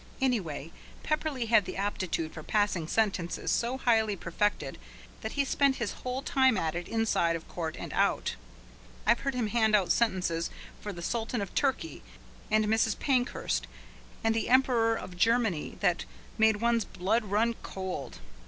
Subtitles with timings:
[0.19, 0.71] Anyway,
[1.03, 4.79] Pepperleigh had the aptitude for passing sentences so highly perfected
[5.21, 8.35] that he spent his whole time at it inside of court and out.
[9.05, 10.49] I've heard him hand out sentences
[10.81, 12.01] for the Sultan of Turkey
[12.49, 12.97] and Mrs.
[12.97, 13.67] Pankhurst
[14.23, 16.05] and the Emperor of Germany that
[16.35, 18.17] made one's blood run cold.